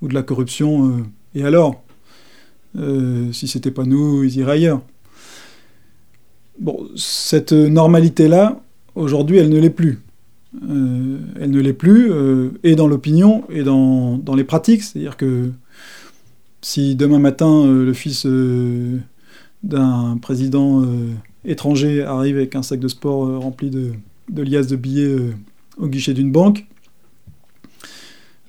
[0.01, 1.05] ou de la corruption,
[1.35, 1.83] et alors?
[3.33, 4.81] Si c'était pas nous, ils iraient ailleurs.
[6.59, 8.61] Bon, cette normalité-là,
[8.95, 9.99] aujourd'hui, elle ne l'est plus.
[10.67, 14.83] Euh, elle ne l'est plus, euh, et dans l'opinion, et dans, dans, les pratiques.
[14.83, 15.51] C'est-à-dire que
[16.61, 18.25] si demain matin, euh, le fils
[19.63, 20.83] d'un président
[21.45, 23.91] étranger arrive avec un sac de sport rempli de,
[24.29, 25.15] de liasses de billets
[25.77, 26.65] au guichet d'une banque,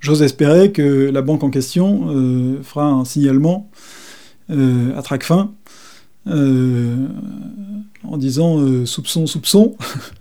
[0.00, 3.68] j'ose espérer que la banque en question fera un signalement
[4.48, 5.52] à Tracfin
[6.26, 9.76] en disant soupçon, soupçon.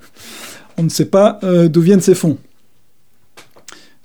[0.79, 2.37] on ne sait pas euh, d'où viennent ces fonds.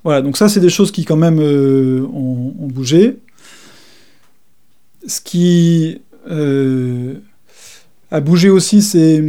[0.02, 3.18] Voilà, donc ça, c'est des choses qui quand même euh, ont, bougé.
[5.06, 7.14] Ce qui euh,
[8.10, 9.22] a bougé aussi, c'est,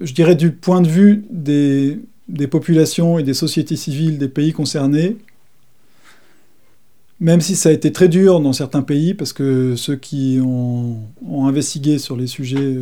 [0.00, 1.98] je dirais, du point de vue des,
[2.50, 5.16] populations et des sociétés civiles des pays concernés,
[7.18, 10.98] même si ça a été très dur dans certains pays, parce que ceux qui ont,
[11.46, 12.76] investigué sur les sujets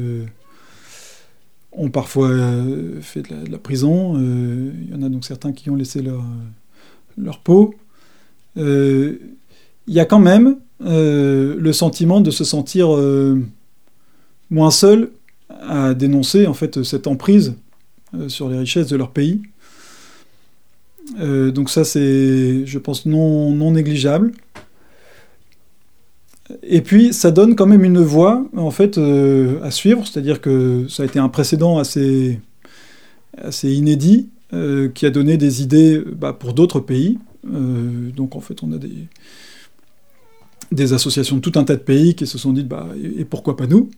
[1.70, 4.14] ont parfois euh, fait de la, prison.
[4.16, 6.02] Euh, il y en a donc certains qui ont laissé
[7.16, 7.76] leur peau.
[9.87, 12.88] Euh, il y a quand même le sentiment de se sentir
[14.51, 15.11] moins seul
[15.49, 17.55] à dénoncer en fait cette emprise
[18.29, 19.42] sur les richesses de leur pays.
[21.18, 24.33] donc ça c'est, je pense, non, non négligeable.
[26.62, 30.87] Et puis, ça donne quand même une voie, en fait, euh, à suivre, c'est-à-dire que
[30.88, 32.40] ça a été un précédent assez,
[33.38, 37.18] assez inédit, euh, qui a donné des idées bah, pour d'autres pays.
[37.51, 39.09] Euh, donc, en fait, on a des,
[40.72, 43.57] des associations de tout un tas de pays qui se sont dit, bah, et, pourquoi
[43.57, 43.90] pas nous?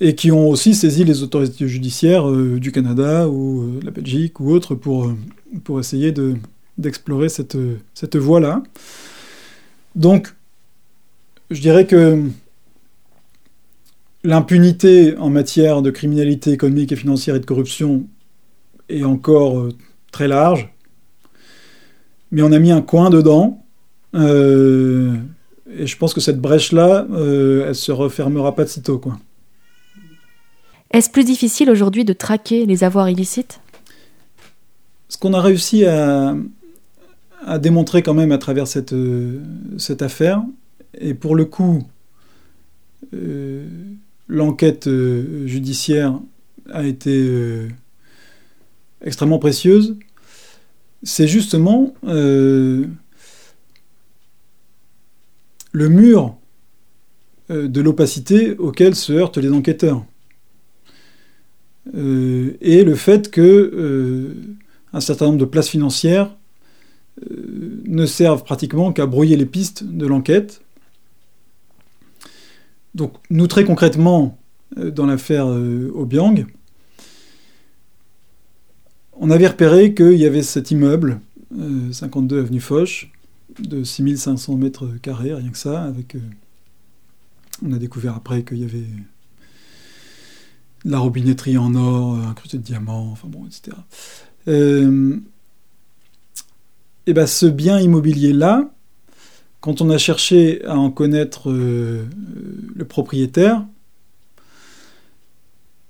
[0.00, 4.50] Et qui ont aussi saisi les autorités judiciaires du Canada ou de la Belgique ou
[4.50, 5.12] autres pour,
[5.62, 6.12] pour essayer
[6.78, 7.56] d'explorer cette,
[7.94, 8.62] cette voie-là.
[9.94, 10.34] Donc,
[11.50, 12.24] je dirais que
[14.24, 18.06] l'impunité en matière de criminalité économique et financière et de corruption
[18.88, 19.72] est encore euh,
[20.10, 20.71] très large,
[22.32, 23.62] mais on a mis un coin dedans,
[24.14, 25.14] euh,
[25.70, 28.98] et je pense que cette brèche-là, euh, elle se refermera pas de sitôt.
[28.98, 29.18] Quoi.
[30.90, 33.60] Est-ce plus difficile aujourd'hui de traquer les avoirs illicites?
[35.08, 36.34] Ce qu'on a réussi à,
[37.46, 39.40] à démontrer quand même à travers cette, euh,
[39.78, 40.42] cette affaire.
[40.98, 41.82] Et pour le coup,
[43.14, 43.66] euh,
[44.26, 44.88] l'enquête
[45.46, 46.18] judiciaire
[46.70, 47.68] a été
[49.02, 49.96] extrêmement précieuse.
[51.02, 52.88] C'est justement le
[55.74, 56.36] mur
[57.48, 60.04] de l'opacité auquel se heurtent les enquêteurs.
[61.94, 64.36] et le fait que
[64.92, 66.30] un certain nombre de places financières
[67.30, 70.62] euh, ne servent pratiquement qu'à brouiller les pistes de l'enquête.
[72.94, 74.38] Donc nous très concrètement,
[74.78, 76.46] euh, dans l'affaire euh, Obiang,
[79.14, 81.20] on avait repéré qu'il y avait cet immeuble,
[81.92, 83.10] 52 avenue Foch,
[83.58, 86.16] de 6500 mètres carrés, rien que ça, avec...
[87.64, 88.86] on a découvert après qu'il y avait
[90.84, 93.76] la robinetterie en or, un creuset de diamants, enfin bon, etc
[97.06, 98.70] et ben, ce bien immobilier-là,
[99.60, 102.06] quand on a cherché à en connaître euh,
[102.74, 103.64] le propriétaire,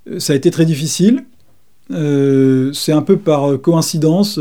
[0.08, 1.24] euh, ça a été très difficile.
[1.90, 4.38] Euh, c'est un peu par coïncidence,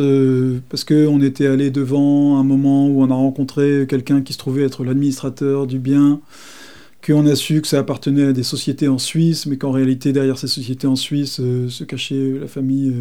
[0.70, 4.64] parce qu'on était allé devant un moment où on a rencontré quelqu'un qui se trouvait
[4.64, 6.22] être l'administrateur du bien,
[7.06, 10.38] qu'on a su que ça appartenait à des sociétés en Suisse, mais qu'en réalité, derrière
[10.38, 12.94] ces sociétés en Suisse, se cachait la famille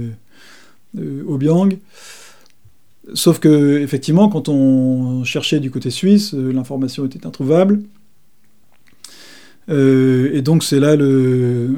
[0.97, 1.77] Obiang.
[3.15, 7.81] Sauf que, effectivement, quand on cherchait du côté suisse, euh, l'information était introuvable.
[9.69, 11.71] Euh, et donc, c'est là le.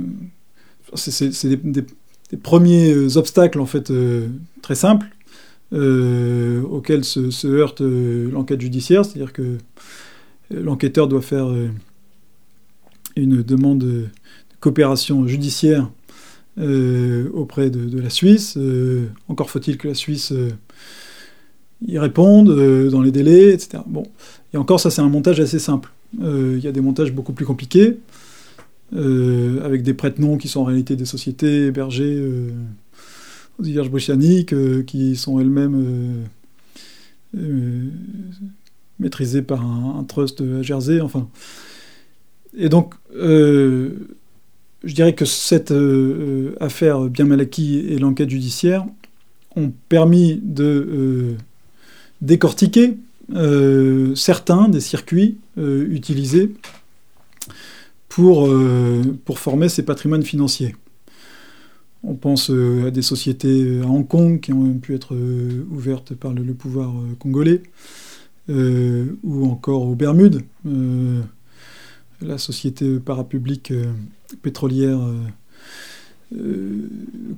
[2.37, 4.29] Premiers obstacles, en fait, euh,
[4.63, 5.07] très simples,
[5.73, 9.05] auxquels se, heurte l'enquête judiciaire.
[9.05, 9.57] C'est-à-dire que
[10.51, 11.49] l'enquêteur doit faire
[13.17, 14.05] une demande de
[14.61, 15.89] coopération judiciaire
[16.59, 18.59] auprès de, la Suisse.
[19.29, 20.35] encore faut-il que la Suisse
[21.87, 23.83] y réponde dans les délais, etc.
[23.87, 24.03] Bon,
[24.53, 25.91] et encore ça c'est un montage assez simple.
[26.21, 27.97] Il y a des montages beaucoup plus compliqués.
[28.95, 32.51] Euh, avec des prête-noms qui sont en réalité des sociétés hébergées euh,
[33.59, 36.27] aux Vierges britanniques, euh, qui sont elles-mêmes
[38.99, 41.29] maîtrisées par un, trust à Jersey, enfin.
[42.55, 43.95] Et donc, je
[44.85, 45.73] dirais que cette
[46.61, 48.85] affaire bien mal acquis et l'enquête judiciaire
[49.57, 51.35] ont permis de
[52.21, 52.99] décortiquer
[54.15, 56.53] certains des circuits utilisés
[58.15, 60.77] pour, euh, pour former ces patrimoines financiers.
[62.03, 65.17] On pense euh, à des sociétés euh, à Hong Kong qui ont pu être
[65.71, 67.63] ouvertes par le, pouvoir congolais,
[68.49, 70.43] ou encore aux Bermudes,
[72.21, 73.73] la société parapublique
[74.43, 75.01] pétrolière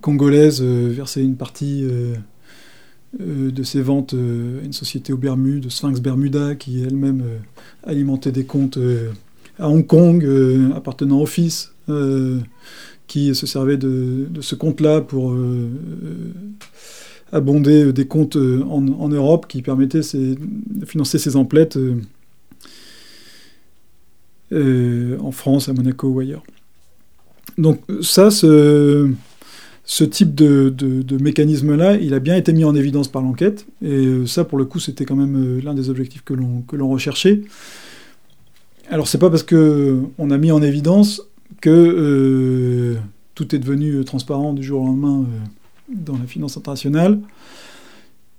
[0.00, 1.86] congolaise versait une partie
[3.20, 7.22] de ses ventes à une société aux Bermudes, Sphinx Bermuda, qui elle-même
[7.84, 8.78] alimentait des comptes
[9.58, 12.40] à Hong Kong, euh, appartenant au fils, euh,
[13.06, 15.68] qui se servait de, ce compte-là pour euh,
[17.32, 21.78] abonder des comptes en, Europe qui permettaient de financer ses emplettes
[24.52, 26.44] en France, à Monaco ou ailleurs.
[27.58, 29.10] Donc ça, ce,
[29.84, 34.44] ce type de, mécanisme-là, il a bien été mis en évidence par l'enquête, et ça,
[34.44, 37.42] pour le coup, c'était quand même l'un des objectifs que l'on recherchait.
[38.90, 41.22] Alors c'est pas parce que on a mis en évidence
[41.60, 43.00] que euh,
[43.34, 47.20] tout est devenu transparent du jour au lendemain euh, dans la finance internationale.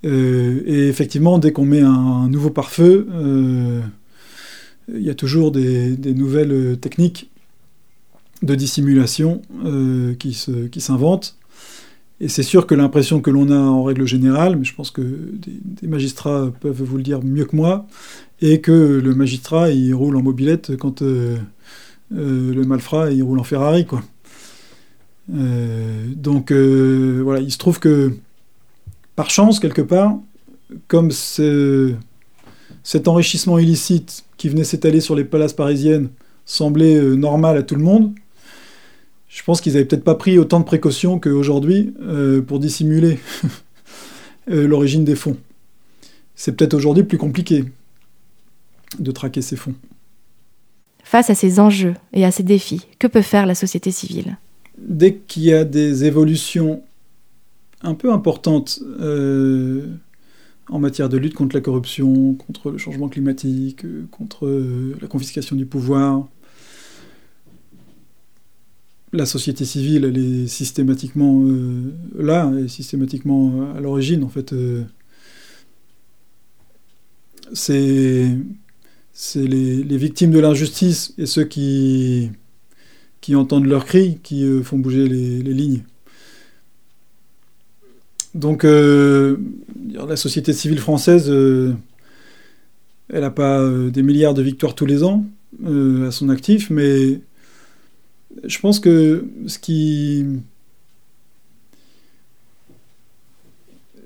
[0.06, 3.08] Euh, et effectivement, dès qu'on met un, nouveau pare-feu,
[4.94, 7.32] il y a toujours des, nouvelles techniques
[8.44, 9.42] de dissimulation
[10.20, 11.38] qui s'inventent.
[12.22, 15.02] Et c'est sûr que l'impression que l'on a en règle générale, mais je pense que
[15.02, 17.86] des, magistrats peuvent vous le dire mieux que moi,
[18.42, 21.38] est que le magistrat il roule en mobilette quand euh,
[22.14, 24.02] euh, le malfrat il roule en Ferrari quoi.
[25.34, 28.14] Euh, donc voilà, il se trouve que
[29.16, 30.18] par chance quelque part,
[30.88, 31.98] comme cet
[33.08, 36.10] enrichissement illicite qui venait s'étaler sur les palaces parisiennes
[36.46, 38.14] semblait normal à tout le monde,
[39.36, 43.20] je pense qu'ils n'avaient peut-être pas pris autant de précautions qu'aujourd'hui euh, pour dissimuler
[44.50, 45.36] euh, l'origine des fonds.
[46.36, 47.66] C'est peut-être aujourd'hui plus compliqué
[48.98, 49.76] de traquer ces fonds.
[51.04, 54.38] Face à ces enjeux et à ces défis, que peut faire la société civile?
[54.78, 56.82] Dès qu'il y a des évolutions
[57.82, 59.86] un peu importantes euh,
[60.70, 64.48] en matière de lutte contre la corruption, contre le changement climatique, contre
[65.02, 66.26] la confiscation du pouvoir,
[69.16, 74.54] la société civile, elle est systématiquement euh, là, et systématiquement à l'origine, en fait.
[74.54, 74.84] Euh,
[77.54, 78.38] c'est
[79.36, 82.32] les, victimes de l'injustice et ceux qui,
[83.34, 85.84] entendent leurs cris qui euh, font bouger les, lignes.
[88.34, 95.26] Donc, la société civile française, elle n'a pas des milliards de victoires tous les ans
[95.66, 97.22] à son actif, mais
[98.44, 100.26] je pense que ce qui,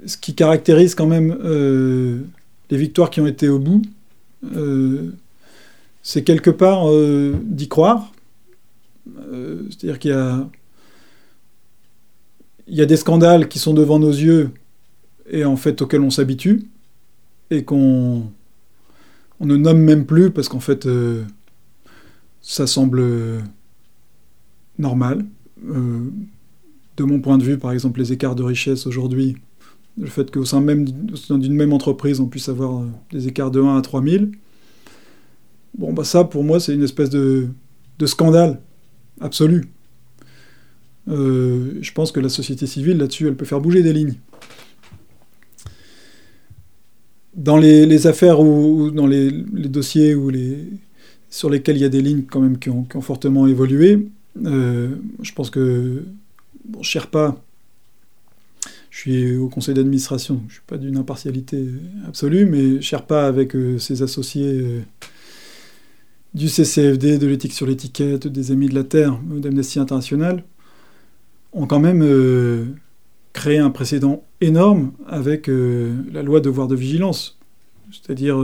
[0.05, 2.21] ce qui caractérise quand même euh,
[2.69, 3.81] les victoires qui ont été au bout,
[4.55, 5.11] euh,
[6.03, 8.11] c'est quelque part euh, d'y croire.
[9.69, 10.47] C'est-à-dire qu'il y a,
[12.67, 14.51] il y a des scandales qui sont devant nos yeux
[15.29, 16.67] et en fait auxquels on s'habitue
[17.49, 18.23] et qu'on
[19.39, 20.87] on ne nomme même plus parce qu'en fait
[22.41, 23.41] ça semble
[24.79, 25.25] normal.
[25.69, 26.09] Euh,
[26.97, 29.37] de mon point de vue, par exemple, les écarts de richesse aujourd'hui,
[29.97, 33.61] le fait qu'au sein même d'une même entreprise, on puisse avoir euh, des écarts de
[33.61, 34.31] 1 à 3000,
[35.77, 37.49] bon, bah ça, pour moi, c'est une espèce de,
[38.05, 38.61] scandale
[39.21, 39.65] absolu.
[41.07, 44.15] Euh, je pense que la société civile, là-dessus, elle peut faire bouger des lignes.
[47.35, 50.15] Dans les, affaires ou, dans les, dossiers
[51.29, 54.09] sur lesquels il y a des lignes quand même qui ont fortement évolué,
[54.45, 56.05] euh, je pense que
[56.81, 57.35] Sherpa,
[58.89, 61.65] je suis au conseil d'administration, je ne suis pas d'une impartialité
[62.07, 64.81] absolue, mais Sherpa avec euh, ses associés euh,
[66.33, 70.43] du CCFD, de l'éthique sur l'étiquette, des Amis de la Terre, d'Amnesty International,
[71.53, 72.05] ont quand même
[73.33, 77.39] créé un précédent énorme avec la loi devoir de vigilance.
[77.91, 78.37] C'est-à-dire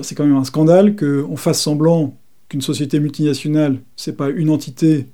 [0.00, 2.16] C'est quand même un scandale qu'on fasse semblant
[2.48, 5.06] qu'une société multinationale, c'est pas une entité,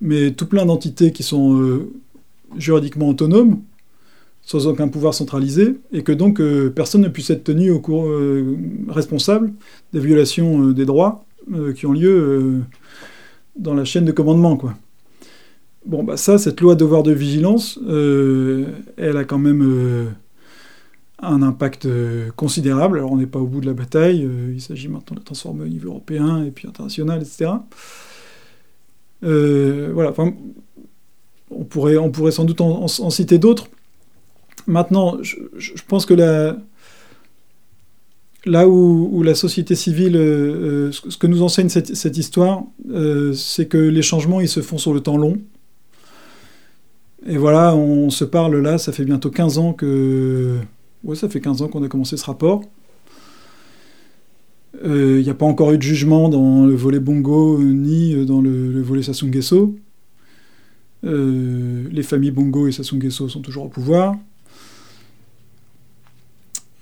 [0.00, 1.90] mais tout plein d'entités qui sont euh,
[2.56, 3.60] juridiquement autonomes,
[4.42, 8.56] sans aucun pouvoir centralisé, et que donc euh, personne ne puisse être tenu euh,
[8.88, 9.52] responsable
[9.92, 11.24] des violations des droits
[11.74, 12.60] qui ont lieu
[13.56, 14.56] dans la chaîne de commandement.
[14.56, 14.74] Quoi.
[15.84, 17.80] Bon, bah ça, cette loi de devoir de vigilance,
[18.96, 20.14] elle a quand même
[21.22, 21.88] un impact
[22.36, 22.98] considérable.
[22.98, 25.68] Alors on n'est pas au bout de la bataille, il s'agit maintenant de transformer au
[25.68, 27.52] niveau européen et puis international, etc.
[29.22, 30.12] voilà,
[31.56, 33.68] on pourrait, on pourrait sans doute en, citer d'autres.
[34.66, 35.36] Maintenant, je,
[35.86, 36.56] pense que là
[38.68, 43.78] où, la société civile, euh, euh, ce que nous enseigne cette, histoire, euh, c'est que
[43.78, 45.38] les changements, ils se font sur le temps long.
[47.26, 50.58] Et voilà, on se parle là, ça fait bientôt 15 ans que...
[51.04, 52.62] Ouais, ça fait 15 ans qu'on a commencé ce rapport.
[54.84, 58.72] Il n'y a pas encore eu de jugement dans le volet Bongo ni dans le,
[58.72, 59.76] le volet Sasungeso.
[61.04, 64.16] Euh, les familles Bongo et Sassou Nguesso sont toujours au pouvoir.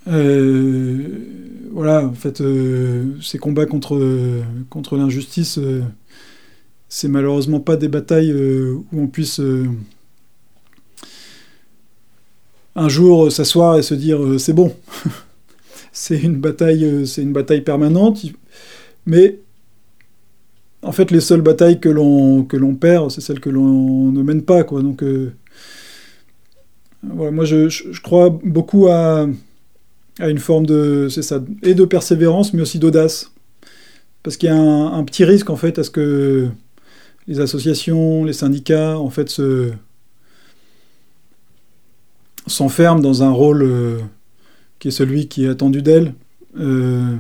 [0.09, 5.59] Euh, voilà, en fait, euh, ces combats contre, contre l'injustice,
[6.89, 9.41] c'est malheureusement pas des batailles où on puisse
[12.81, 14.75] un jour s'asseoir et se dire c'est bon.
[15.93, 18.25] c'est une bataille, c'est une bataille permanente,
[19.07, 19.39] mais
[20.83, 24.65] en fait, les seules batailles que l'on perd, c'est celles que l'on ne mène pas,
[24.65, 24.83] quoi.
[24.83, 25.33] Donc, euh,
[27.03, 29.27] voilà, moi, je, crois beaucoup à,
[30.19, 33.33] à une forme de, c'est ça, et de persévérance, mais aussi d'audace,
[34.23, 36.49] parce qu'il y a un, petit risque en fait à ce que
[37.27, 39.71] les associations, les syndicats, en fait, se
[42.47, 43.99] s'enferment dans un rôle euh,
[44.79, 46.15] qui est celui qui est attendu d'elles.
[46.59, 47.15] Euh,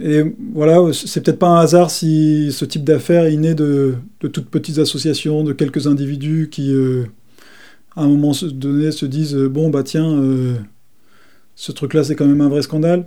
[0.00, 0.22] et
[0.54, 4.78] voilà, c'est peut-être pas un hasard si ce type d'affaires est né de, toutes petites
[4.78, 7.04] associations, de quelques individus qui, euh,
[7.94, 10.18] à un moment donné, se disent bon bah tiens,
[11.54, 13.06] ce truc-là c'est quand même un vrai scandale.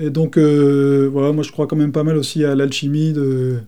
[0.00, 3.58] Et donc voilà, moi je crois quand même pas mal aussi à l'alchimie de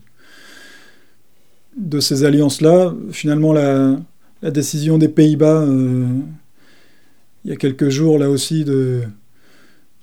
[1.76, 2.94] de ces alliances-là.
[3.10, 3.98] Finalement, la,
[4.44, 9.02] la, décision des Pays-Bas, il y a quelques jours là aussi de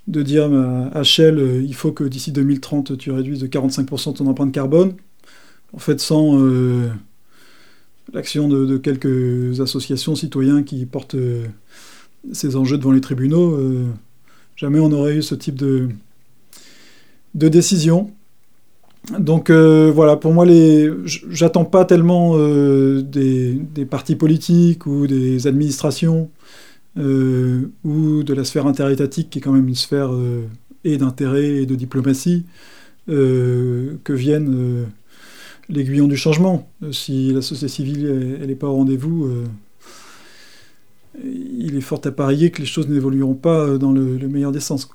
[0.08, 0.52] de dire
[0.94, 4.96] à Shell, euh, il faut que d'ici 2030, tu réduises de 45% ton empreinte carbone.
[5.74, 6.90] En fait, sans euh,
[8.14, 11.46] l'action de, quelques associations citoyens qui portent euh,
[12.34, 13.58] ces enjeux devant les tribunaux,
[14.56, 15.90] jamais on aurait eu ce type de,
[17.34, 18.12] de décision.
[19.18, 20.46] Donc voilà, pour moi,
[21.06, 26.30] j'attends pas tellement des, des, partis politiques ou des administrations
[26.98, 30.46] euh, ou de la sphère interétatique, qui est quand même une sphère euh,
[30.84, 32.46] et d'intérêt et de diplomatie,
[33.08, 34.88] euh, que viennent
[35.70, 36.70] l'aiguillon du changement.
[36.92, 39.32] si la société civile n'est pas au rendez-vous,
[41.24, 44.90] il est fort à parier que les choses n'évolueront pas dans le, meilleur des sens.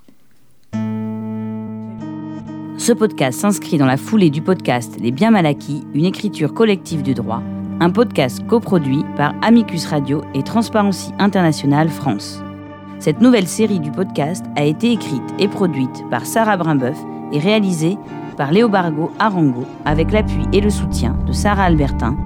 [2.87, 7.03] Ce podcast s'inscrit dans la foulée du podcast Les biens mal acquis, une écriture collective
[7.03, 7.43] du droit
[7.81, 12.41] un podcast coproduit par Amicus Radio et Transparency International France.
[13.01, 16.97] Cette nouvelle série du podcast a été écrite et produite par Sarah Brimbeuf
[17.33, 17.99] et réalisée
[18.37, 22.17] par Léobargo Arango avec l'appui et le soutien de Sarah Albertin,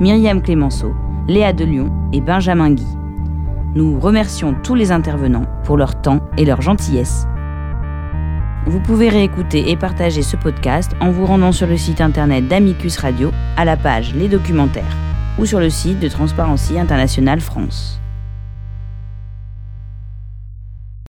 [0.00, 0.92] Myriam Clémenceau,
[1.28, 2.86] Léa Delion et Benjamin Guy.
[3.74, 7.26] Nous remercions tous les intervenants pour leur temps et leur gentillesse.
[8.66, 12.98] Vous pouvez réécouter et partager ce podcast en vous rendant sur le site internet d'Amicus
[12.98, 14.96] Radio à la page Les documentaires
[15.38, 17.99] ou sur le site de Transparency International France.